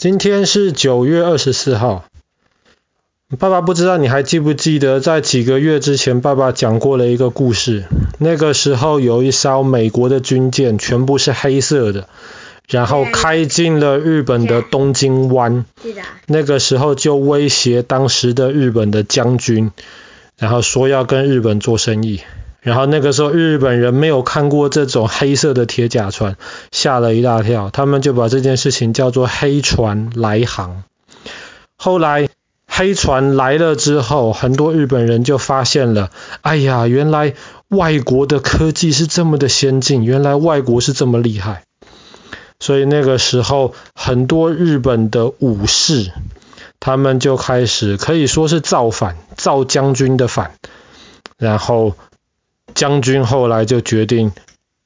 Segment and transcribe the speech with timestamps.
[0.00, 2.06] 今天是九月二十四号。
[3.38, 7.84] 爸爸不知道你还记不记得，在几个月之前，爸爸讲过了一个故事。
[8.18, 12.08] 那个时候有一艘美国的军舰，全部是黑色的，
[12.66, 15.66] 然后开进了日本的东京湾。
[16.26, 19.70] 那个时候就威胁当时的日本的将军，
[20.38, 22.22] 然后说要跟日本做生意。
[22.62, 26.36] 然后那个时候日本人没有看过这种黑色的铁甲船，
[26.70, 27.70] 吓了一大跳。
[27.70, 30.82] 他们就把这件事情叫做“黑船来航”。
[31.76, 32.28] 后来
[32.66, 36.10] 黑船来了之后，很多日本人就发现了，
[36.42, 37.32] 哎呀，原来
[37.68, 41.62] 外国的科技是这么的先进，原来外国是这么厉害。
[42.58, 46.12] 所以那个时候，很多日本的武士，
[46.78, 50.50] 他们就开始可以说是造反，造将军的反，
[51.38, 51.94] 然后。
[52.74, 54.32] 将军后来就决定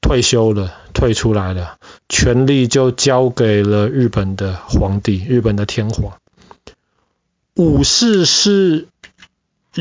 [0.01, 1.77] 退休了，退出来了，
[2.09, 6.17] 权力就交给了日本的皇帝，日本的天皇。
[7.55, 8.87] 武士是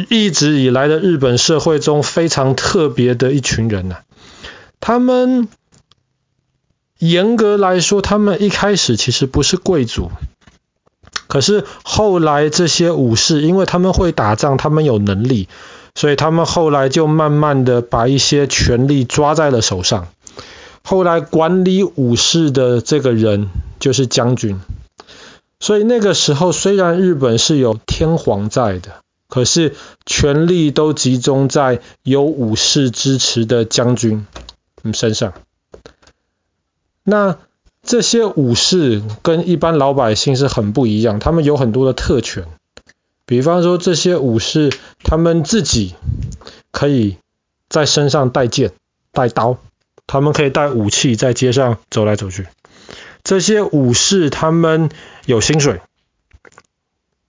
[0.08, 3.98] 一直以来的日本社会中非常特别的一群人呐、
[4.80, 5.48] 他们
[6.98, 10.10] 严格来说，他们一开始其实不是贵族，
[11.26, 15.48] 可是后来这些武士，因为他们会打仗，他们有能力。
[15.94, 20.08] 所以他们后来就慢慢的把一些权力抓在了手上。
[20.82, 23.48] 后来管理武士的这个人
[23.80, 24.60] 就是将军。
[25.60, 28.96] 所以那个时候虽然日本是有天皇在的，
[29.28, 34.26] 可是权力都集中在有武士支持的将军
[34.92, 35.32] 身上。
[37.02, 37.38] 那
[37.82, 42.44] 这些武士跟一般老百姓是很不一样，他们有很多的特权。
[43.26, 44.72] 比方说，这些武士
[45.02, 45.94] 他们自己
[46.70, 47.16] 可以
[47.68, 48.72] 在身上带剑、
[49.12, 49.56] 带刀，
[50.06, 52.46] 他们可以带武器在街上走来走去。
[53.22, 54.90] 这些武士他们
[55.24, 55.80] 有薪水，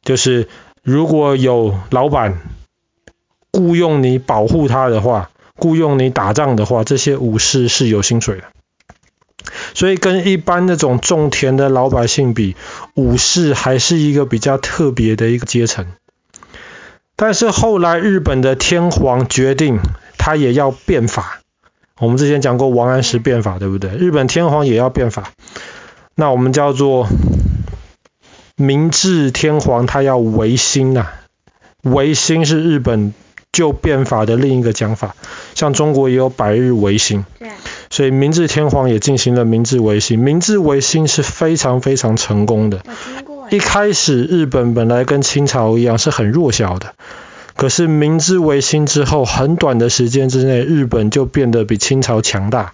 [0.04, 0.50] 就是
[0.84, 2.42] 如果有老板
[3.54, 8.44] 雇佣你保护他的话，雇佣你打仗的话，这些武士是有薪水的。
[9.76, 12.56] 所以跟一般那种种田的老百姓比，
[12.96, 15.86] 武士还是一个比较特别的一个阶层。
[17.18, 19.80] 但是后来日本的天皇决定，
[20.18, 21.42] 他也要变法。
[22.00, 23.92] 我们之前讲过王安石变法，对不对？
[23.92, 25.32] 日本天皇也要变法。
[26.16, 27.08] 那我们叫做
[28.56, 31.08] 明治天皇，他要维新呐。
[31.82, 33.14] 维新是日本
[33.52, 35.16] 旧变法的另一个讲法，
[35.54, 37.26] 像中国也有百日维新。
[37.40, 37.50] 对
[37.96, 42.82] 所以明治天皇也进行了明治维新，明治维新是非常非常成功的。
[43.50, 46.94] 一开始日本本来跟清朝一样是很弱小的，
[47.56, 52.74] 可是明治维新之后，很短的时间之内，日本就变得比清朝强大，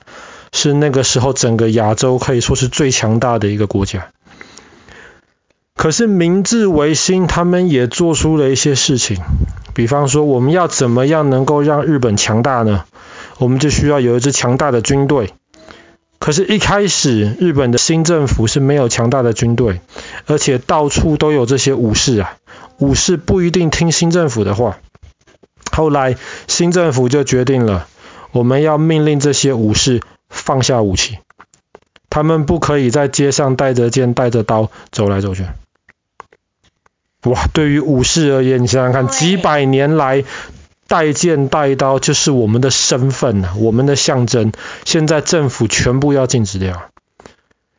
[0.54, 4.08] 是那个时候整个亚洲可以说是最强大的一个国家。
[5.76, 9.18] 可是明治维新他们也做出了一些事情，
[9.76, 12.86] 比方说我们要怎么样能够让日本强大呢？
[13.42, 15.34] 我们就需要有一支强大的军队。
[16.20, 19.82] 可是，一开始日本的新政府是没有强大的军队，
[20.28, 22.38] 而且到处都有这些武士啊。
[22.78, 24.78] 武士不一定听新政府的话。
[25.72, 27.88] 后来，新政府就决定了，
[28.32, 31.18] 我们要命令这些武士放下武器，
[32.12, 35.48] 他们不可以在街上带着剑、带着刀走来走去。
[37.24, 40.24] 哇，对于武士而言，你想想看，几百年来。
[40.92, 44.52] 带剑带刀就是我们的身份，我们的象征。
[44.84, 46.90] 现在政府全部要禁止掉，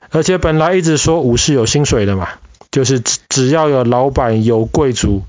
[0.08, 2.30] 而且本来一直说武士有薪水的嘛，
[2.70, 5.24] 就是只只要有老板有贵族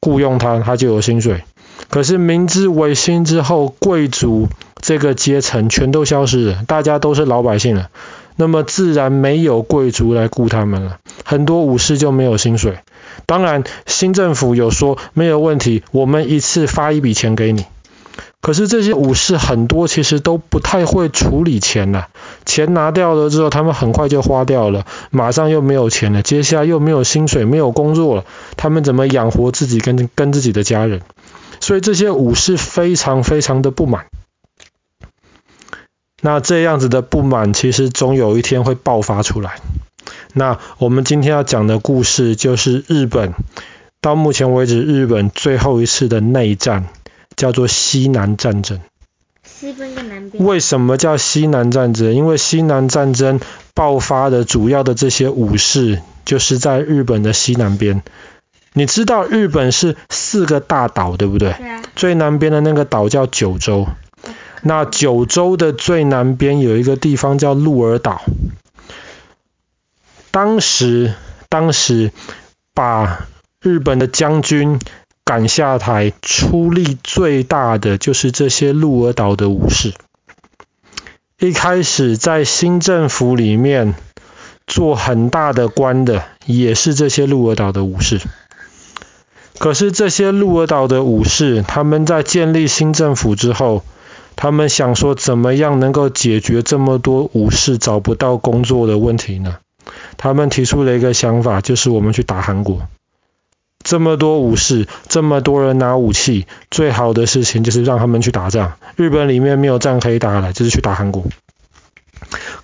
[0.00, 1.44] 雇佣他，他就有薪水。
[1.88, 4.48] 可是明治维新之后，贵族
[4.82, 7.90] 这个阶层全都消失了，大家都是老百姓了，
[8.34, 12.80] 那么自然没有贵族来雇他们了，很多武士就没有薪水。
[13.26, 17.66] 当然，新政府有说没有问题，我们一次发一笔钱给你。
[18.40, 22.08] 可是这些武士很多其实都不太会处理钱了，
[22.44, 28.24] 钱拿掉了之后，他们很快就花掉了，马上又没有钱了，接下来又没有薪水，没有工作了，
[28.56, 31.02] 他们怎么养活自己跟跟自己的家人？
[31.60, 34.06] 所以这些武士非常非常的不满。
[36.20, 39.60] 那这样子的不满，其实总有一天会爆发出来。
[40.38, 43.34] 那我们今天要讲的故事就是日本
[44.00, 46.86] 到目前为止日本最后一次的内战，
[47.36, 48.78] 叫做西南战争。
[49.42, 50.44] 西边跟南边。
[50.44, 52.14] 为什么叫西南战争？
[52.14, 53.40] 因为西南战争
[53.74, 58.02] 爆发的主要的这些武士，就是在日本的西南边。
[58.74, 61.52] 你知道日本是四个大岛，对不对？
[61.54, 61.82] 对啊。
[61.96, 63.88] 最南边的那个岛叫九州。
[64.62, 68.22] 那九州的最南边有一个地方叫鹿儿岛。
[70.30, 71.14] 当时，
[71.48, 72.12] 当时
[72.74, 73.26] 把
[73.60, 74.78] 日本的将军
[75.24, 79.94] 赶下台，出力最大的就是这些鹿儿岛的武士。
[81.40, 83.94] 一开始在新政府里面
[84.66, 88.20] 做很大的官的，也是这些鹿儿岛的武士。
[89.58, 93.82] 可是这些鹿儿岛的武士，他们在建立新政府之后，
[94.36, 99.58] 他们想说怎么样能够解决这么多武士找不到工作的问题呢？
[100.18, 102.82] 他们提出了一个想法，就是我们去打韩国。
[103.82, 108.74] 这么多武士，这么多人拿武器，最好的事情就是让他们去打仗。
[108.96, 111.24] 日本里面没有仗可以打了，就是去打韩国。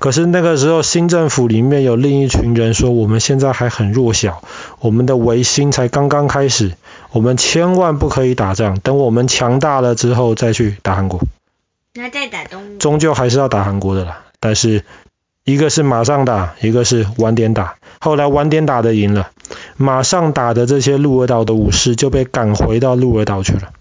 [0.01, 4.43] 可是那个时候，新政府里面有另一群人说，我们现在还很弱小，
[4.81, 6.73] 我们的维新才刚刚开始，
[7.13, 11.21] 我们千万不可以打仗，等我们强大了之后再去打韩国。
[11.95, 14.25] 那再打东，终究还是要打韩国的啦。
[14.41, 14.85] 但是
[15.45, 17.77] 一个是马上打，一个是晚点打。
[18.01, 19.31] 后来晚点打的赢了，
[19.77, 23.73] 马上打的这些鹿儿岛的武士就被赶回到鹿儿岛去了。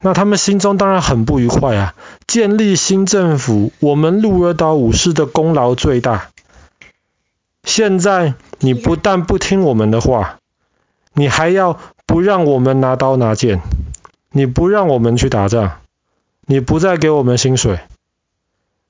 [0.00, 1.94] 那他们心中当然很不愉快啊！
[2.26, 6.30] 建立新政府，我们鹿儿岛武士的功劳最大。
[7.64, 10.38] 现在你不但不听我们的话，
[11.12, 13.60] 你还要不让我们拿刀拿剑，
[14.30, 15.78] 你不让我们去打仗。
[16.46, 17.80] 你不再给我们薪水，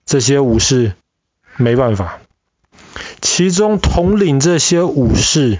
[0.07, 0.93] 这些武士
[1.61, 2.19] 没办法。
[3.21, 5.59] 其中统领这些武士，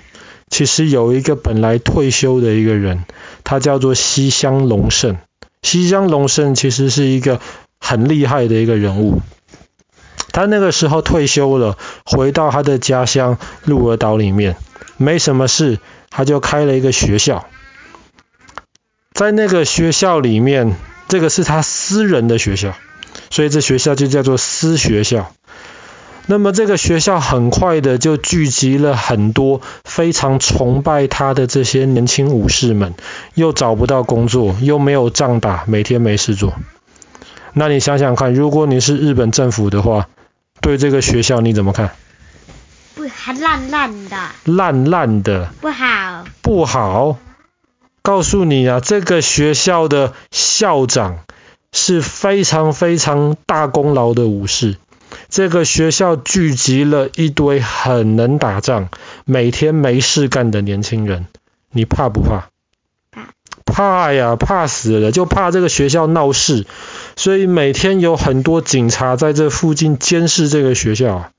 [0.49, 3.05] 其实有一个本来退休的一个人，
[3.45, 5.19] 他叫做西乡隆盛。
[5.63, 7.41] 西乡隆盛其实是一个
[7.79, 9.21] 很厉害的一个人物。
[10.33, 14.57] 他那个时候退休了，回到他的家乡鹿儿岛里面，
[14.97, 15.79] 没什么事，
[16.11, 17.47] 他就开了一个学校。
[19.13, 20.77] 在那个学校里面。
[21.11, 22.77] 这个是他私人的学校，
[23.31, 25.33] 所以这学校就叫做私学校。
[26.27, 32.95] 那么这个学校很快的就聚集了很多非常崇拜他的这些年轻武士们，
[33.35, 36.55] 又找不到工作，又没有仗打，每天没事做。
[37.53, 40.09] 那你想想看，如果你是日本政府的话，
[40.61, 41.91] 对这个学校你怎么看？
[42.95, 44.17] 不，还烂烂的。
[44.45, 45.53] 烂烂的。
[45.61, 46.25] 不好。
[46.43, 47.19] 不好。
[48.03, 51.21] 告诉你啊，这个学校的校长
[51.73, 54.77] 是非常非常大功劳的武士。
[55.31, 58.89] 这个学校聚集了一堆很能打仗、
[59.25, 61.27] 每天没事干的年轻人，
[61.71, 62.49] 你怕不怕？
[63.65, 63.73] 怕。
[63.73, 66.67] 怕呀，怕死了，就怕这个学校闹事，
[67.17, 71.31] 所以每天有很多警察在这附近监视这个学校啊。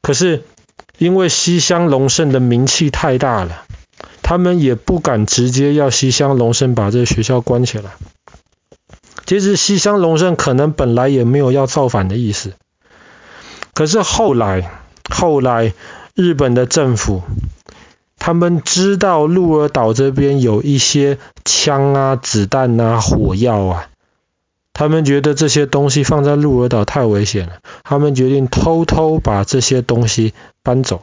[0.00, 0.44] 可是
[0.96, 3.64] 因为西乡隆盛的名气太大了。
[4.26, 7.90] 他们也不敢直接要西乡隆盛把这个学校关起来。
[9.34, 12.52] 其实西乡隆盛可能本来也没有要造反的意思，
[13.74, 14.70] 可是后来，
[15.10, 15.74] 后来
[16.14, 17.20] 日本的政府
[18.16, 23.88] 他们知道鹿儿岛这边有一些枪啊、子弹啊、火药啊，
[24.72, 30.32] 他们觉得这些东西放在鹿儿岛太危险了，他们决定偷偷把这些东西
[30.62, 31.02] 搬走。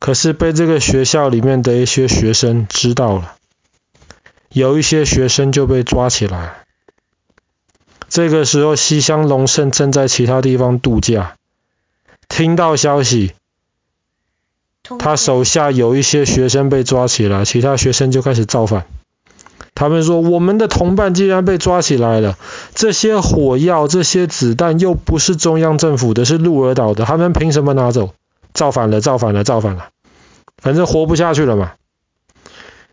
[0.00, 3.34] 可是被这个学校里面的一些学生知道了，
[4.54, 6.64] 有一些学生就被抓起来。
[8.08, 11.34] 这个时候，西乡隆盛正在其他地方度假，
[12.28, 13.32] 听到消息，
[15.00, 18.86] 他手下有一些学生被抓起来，其他学生就开始造反。
[19.74, 22.38] 他们说：“我们的同伴既然被抓起来了，
[22.76, 28.14] 这些火药、这些子弹又不是中央政府的，是鹿儿岛的，他们凭什么拿走？
[28.52, 29.00] 造反了！
[29.00, 29.42] 造反了！
[29.42, 29.88] 造反了！”
[30.62, 31.72] 反正活不下去了嘛，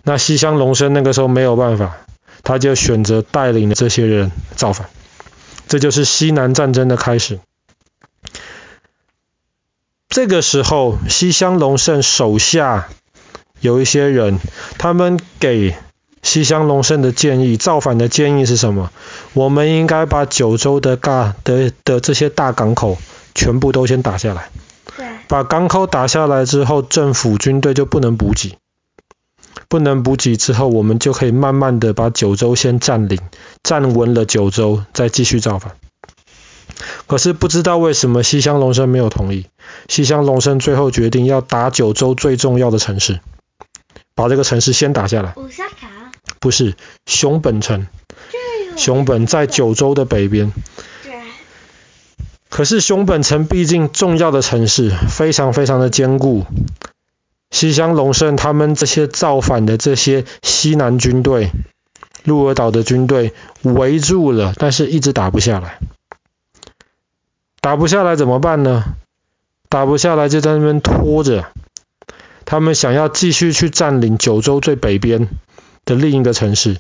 [0.03, 1.97] 那西乡隆盛那个时候没有办法，
[2.43, 4.89] 他就选择带领了这些人造反，
[5.67, 7.39] 这就是西南战争的开始。
[10.09, 12.89] 这个时候，西乡隆盛手下
[13.59, 14.39] 有一些人，
[14.77, 15.75] 他们给
[16.21, 18.91] 西乡隆盛的建议，造反的建议是什么？
[19.33, 22.97] 我们应该把九州的大的的这些大港口
[23.33, 24.49] 全部都先打下来。
[25.29, 28.57] 把港口打下来之后，政府军队就不能补给，
[29.71, 33.21] 不能补给之后，我们就可以慢慢的把九州先占领，
[33.63, 35.77] 站稳了九州，再继续造反。
[37.07, 39.45] 可是不知道为什么西乡隆盛没有同意，
[39.87, 43.21] 西乡隆盛最后决定要打九州最重要的城市，
[44.13, 45.33] 把这个城市先打下来。
[46.41, 46.75] 不是，
[47.05, 47.87] 熊本城，
[48.75, 50.51] 熊本在九州的北边。
[52.49, 56.45] 可是熊本城毕竟重要的城市，非常非常的坚固。
[57.51, 61.51] 西乡隆盛他们这些造反的这些西南军队，
[62.23, 65.77] 鹿儿岛的军队围住了，但是一直打不下来。
[67.59, 68.83] 打不下来怎么办呢？
[69.69, 71.45] 打不下来就在那边拖着。
[72.43, 75.29] 他们想要继续去占领九州最北边
[75.85, 76.77] 的另一个城市，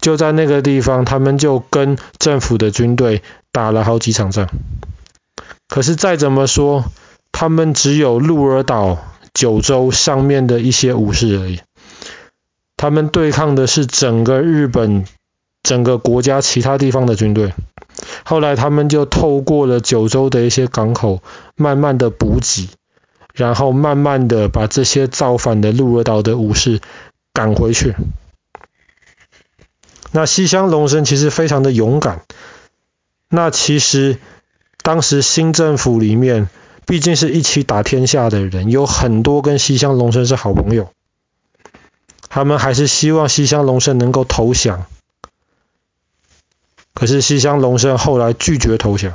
[0.00, 4.48] 就在那个地方，他们就跟政府的军队打了好几场仗。
[5.68, 6.84] 可是再怎么说，
[7.30, 8.98] 他们只有鹿儿岛
[9.34, 11.60] 九州上面的一些武士而已。
[12.76, 15.04] 他们对抗的是整个日本、
[15.62, 17.52] 整个国家其他地方的军队。
[18.24, 21.22] 后来他们就透过了九州的一些港口，
[21.56, 22.68] 慢慢的补给。
[23.34, 26.82] 然后慢慢的把这些造反的鹿儿岛的武士
[27.32, 27.94] 赶回去。
[30.10, 32.20] 那西乡隆盛其实非常的勇敢。
[33.30, 34.18] 那其实
[34.82, 36.50] 当时新政府里面，
[36.86, 40.90] 毕竟是一起打天下的人，有很多跟西乡隆盛是好朋友。
[42.28, 44.86] 他们还是希望西乡隆盛能够投降。
[46.94, 49.14] 可是西乡隆盛后来拒绝投降。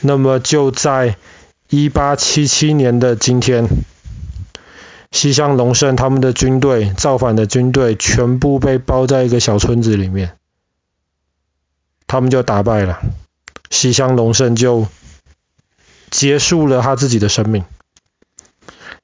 [0.00, 1.16] 那么就在
[1.68, 3.66] 一八七七年的今天，
[5.10, 10.36] 西乡隆盛他们的军队，造反的军队全部被包在一个小村子里面，
[12.06, 13.00] 他们就打败了，
[13.70, 14.86] 西乡隆盛就
[16.10, 17.64] 结束了他自己的生命，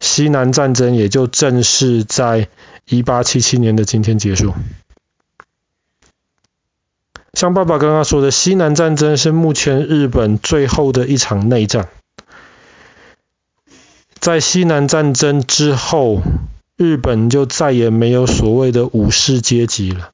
[0.00, 2.48] 西南战争也就正式在
[2.86, 4.54] 一八七七年的今天结束。
[7.34, 11.88] 像爸爸刚刚说的，西南战争是目前日本最后的一场内战。
[14.20, 16.20] 在西南战争之后，
[16.76, 20.10] 日本就再也没有所谓的武士阶级了，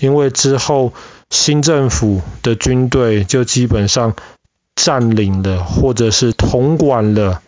[0.00, 0.92] 因为之后
[1.30, 4.16] 新政府的军队就基本上
[4.82, 7.40] 占领了或者是统管了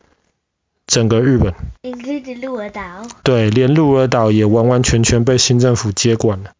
[0.86, 1.52] 整个日本。
[1.82, 2.80] 连鹿儿岛。
[3.24, 6.52] 对，连鹿儿岛也完完全全被新政府接管了。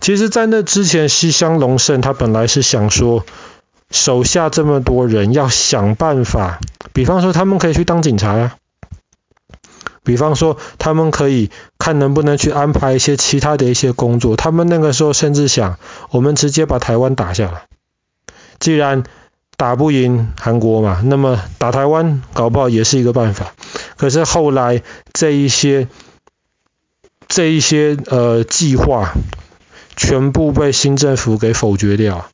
[0.00, 3.24] 其实，在那之前，西乡隆盛他本来是想说，
[3.90, 6.60] 手下这么多人，要想办法，
[6.92, 8.56] 比方说他们可以去当警察呀。
[10.04, 14.36] 比方说，他们可以看能不能去安排一些其他的一些工作。
[14.36, 15.78] 他们那个时候甚至想，
[16.10, 17.62] 我们直接把台湾打下来。
[18.58, 19.04] 既然
[19.62, 23.54] 打不赢韩国嘛，那么打台湾搞不好也是一个办法。
[23.96, 25.86] 可是后来这一些
[27.28, 29.12] 这一些呃计划
[29.94, 32.26] 全部被新政府给否决掉。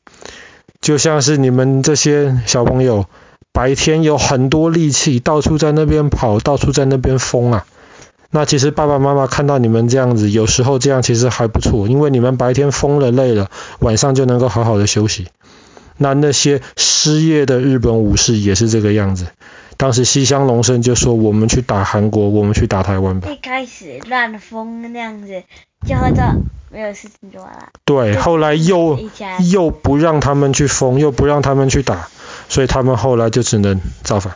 [0.81, 3.05] 就像是你们这些小朋友。
[3.51, 7.65] 白天有很多力气，到处在那边跑，到处在那边疯啊。
[8.29, 15.27] 那其实爸爸妈妈看到你们这样子，有时候这样其实还不错，因为你们白天疯了累了，晚上就能够好好的休息。
[15.97, 16.61] 那那些
[17.01, 19.27] 失业的日本武士也是这个样子。
[19.77, 25.43] 当时西乡隆盛就说：“我们去打韩国，我们去打台湾吧。”一开始乱疯那样子，
[25.87, 26.21] 就后就
[26.69, 27.69] 没有事情做了。
[27.85, 28.99] 对，后来又
[29.49, 32.09] 又不让他们去疯，又不让他们去打。
[32.49, 34.33] 所以他们后来就只能造反。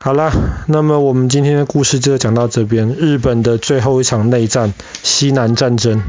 [0.00, 0.32] 好了，
[0.66, 2.88] 那么我们今天的故事就讲到这边。
[2.88, 6.02] 日本的最后一场内战——西南战争